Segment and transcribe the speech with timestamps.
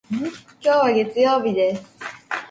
[0.09, 0.31] 今
[0.63, 1.99] 日は月曜日です。